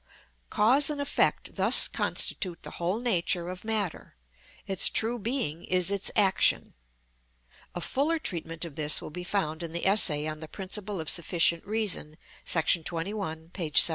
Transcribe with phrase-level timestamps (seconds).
[0.49, 4.15] Cause and effect thus constitute the whole nature of matter;
[4.65, 6.73] its true being is its action.
[7.75, 11.07] (A fuller treatment of this will be found in the essay on the Principle of
[11.07, 12.17] Sufficient Reason,§
[12.83, 13.63] 21, p.
[13.65, 13.81] 77.)